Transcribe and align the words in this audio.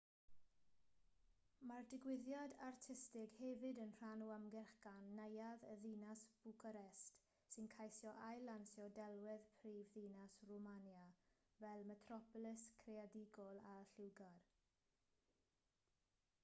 mae'r 1.71 1.83
digwyddiad 1.89 2.53
artistig 2.67 3.33
hefyd 3.41 3.81
yn 3.83 3.91
rhan 3.97 4.21
o 4.27 4.29
ymgyrch 4.35 4.71
gan 4.85 5.11
neuadd 5.19 5.65
y 5.73 5.75
ddinas 5.83 6.23
bwcarést 6.45 7.21
sy'n 7.55 7.69
ceisio 7.75 8.13
ail-lansio 8.29 8.87
delwedd 9.01 9.45
prifddinas 9.61 10.37
rwmania 10.47 11.05
fel 11.59 11.85
metropolis 11.91 12.65
creadigol 12.85 13.61
a 13.73 13.75
lliwgar 13.91 14.41